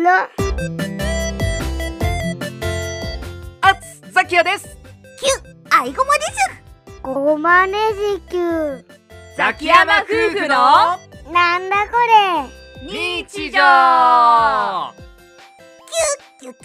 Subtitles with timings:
[0.00, 0.10] の。
[3.60, 4.78] あつザキヤです。
[5.18, 6.30] キュアイゴマです。
[7.02, 7.78] ごまね
[8.14, 8.86] じきゅ
[9.36, 10.48] ザキヤマ夫婦の。
[11.32, 11.96] なんだこ
[12.86, 12.86] れ。
[12.86, 13.58] 日常。
[16.40, 16.60] キュキュキュ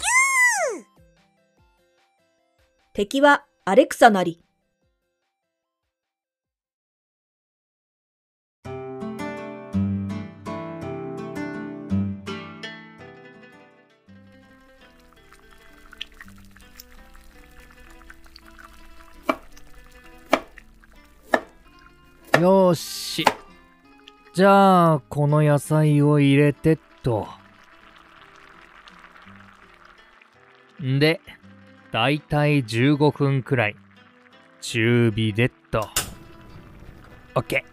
[2.94, 4.45] 敵はアレクサなり。
[22.41, 23.25] よーし。
[24.34, 27.27] じゃあ、この野菜を入れてっと。
[30.84, 31.21] んで、
[31.94, 33.75] だいたい15分くらい。
[34.59, 35.88] 中火でっと。
[37.35, 37.63] オッケ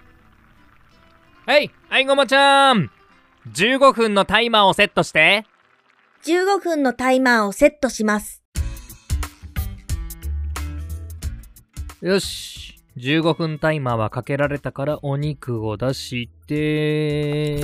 [1.47, 1.51] ー。
[1.51, 2.89] はい、はいごまちゃん
[3.53, 5.45] !15 分のタイマーをセットして。
[6.25, 8.45] 15分のタイマーをセットします。
[12.01, 12.82] よし。
[12.97, 17.61] 15分タイマーはかけられたからお肉を出して、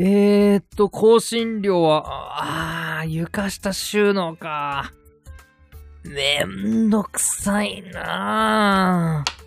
[0.00, 2.04] えーっと、香辛料は、
[2.40, 4.92] ああ、床下収納か。
[6.04, 9.37] めんどくさいなあ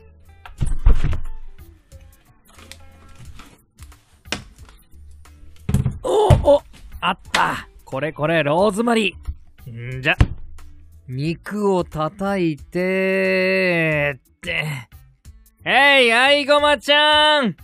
[7.02, 7.67] あった。
[7.83, 9.97] これこれ、ローズマリー。
[9.97, 10.16] んじゃ、
[11.07, 14.66] 肉を叩いて、って。
[15.66, 17.55] えい、アイゴマちゃん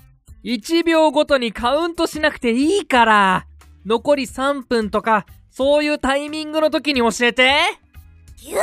[0.43, 3.47] !1 秒ごとにカウントしなくていいから。
[3.85, 7.53] 残り3分とか、そういうタイミングの時に教えて。
[8.35, 8.58] キュ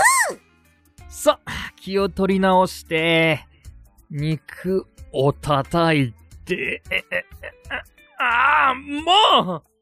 [1.08, 1.38] さ、
[1.76, 3.46] 気を取り直して、
[4.10, 6.12] 肉を叩い
[6.44, 6.82] て、
[8.18, 9.73] ああ、もう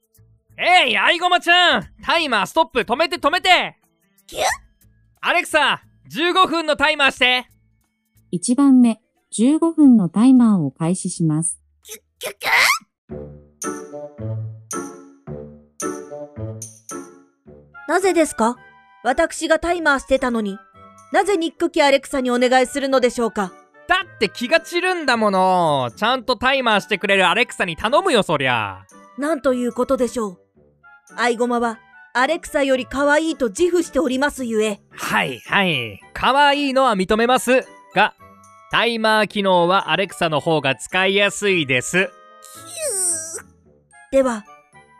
[0.58, 3.76] えい、アイゴマちゃんタイマーストップ止めて止めて
[4.26, 4.40] キュ
[5.20, 7.46] アレクサ !15 分のタイマーして
[8.32, 9.00] 1番目、
[9.38, 11.60] 15分のタイマーを開始します。
[11.82, 12.50] キュキュ
[17.88, 18.56] なぜですか？
[19.04, 20.58] 私がタイマーしてたのに。
[21.12, 23.52] なぜニックキアレクサにお願いするのでしょうか？
[23.88, 28.86] だって気が散るんだものちゃんとタイマーしてくれるアレクサに頼むよ、そりゃ
[29.18, 30.41] なんということでしょう。
[31.16, 31.78] アイゴマは、
[32.14, 34.80] アレクサより可愛いと自負しておりますゆえ。
[34.90, 36.00] はいはい。
[36.12, 37.64] 可愛いのは認めます。
[37.94, 38.14] が、
[38.70, 42.10] タイマー機能はアレクサの方が使いやすいです。
[44.10, 44.44] では、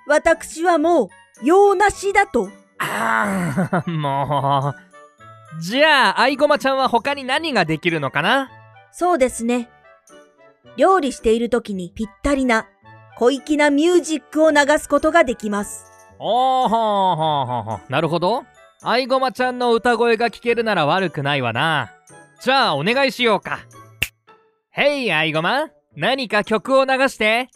[0.07, 1.09] 私はもう、
[1.45, 2.49] 用なしだと。
[2.79, 4.75] ああ、 も
[5.59, 5.63] う。
[5.63, 8.51] じゃあ、アイゴマちゃんは他に何ができるのかな？
[8.91, 9.71] そうですね。
[10.77, 12.67] 料理している時にぴったりな、
[13.19, 15.92] 小粋なミュージックを流すことができます。
[16.25, 18.45] おーほーほーほーほーなるほど。
[18.81, 21.91] アイゴマちゃんの歌声が聞けるなら悪くないわな。
[22.41, 23.59] じゃあ、お願いしようか。
[24.71, 25.71] へい、アイゴマ。
[25.97, 27.49] 何か曲を流して。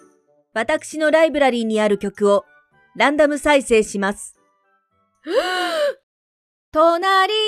[0.53, 2.45] 私のライブラリーにある曲を、
[2.97, 4.37] ランダム再生します。
[6.73, 7.46] 隣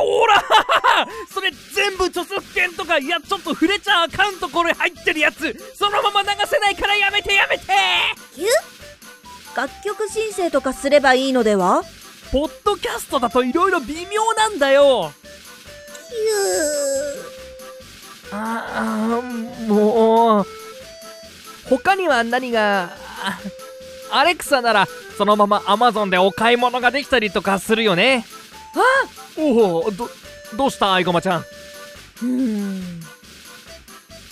[0.00, 0.42] ほら
[1.32, 5.54] それ全部著作権とかいやちょっと触れちゃあかんところ入ってるやつ。
[5.74, 7.64] そのまま流せないからやめてやめて。
[9.54, 11.82] 楽曲申請とかすればいいのでは？
[12.30, 15.12] ポッドキャストだと色々微妙なんだよ。
[18.32, 19.22] ああ
[19.66, 20.46] もう
[21.68, 22.84] 他には何が
[23.22, 23.38] あ
[24.10, 24.88] アレクサなら
[25.18, 28.24] そのままアマゾンでお買い物ができたりとかするよね。
[28.26, 28.41] あ
[29.36, 30.10] おおど
[30.56, 31.40] どうしたアイゴマちゃん？
[31.40, 32.26] うー
[32.78, 33.00] ん。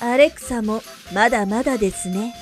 [0.00, 2.34] アレクサもまだまだですね。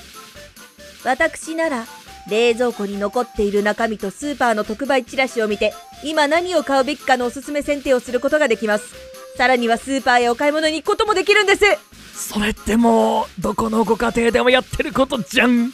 [1.04, 1.86] 私なら
[2.28, 5.72] 冷蔵庫に残っている中身とスーパーの特売チラシを見て
[6.04, 8.94] 今何を買うべきかのおすすめ選定をすることができます。
[9.36, 11.64] さらにはスーパーへお買い物に行くこともできるんです
[12.12, 15.72] それってもうどこのご家庭でもやってることじゃん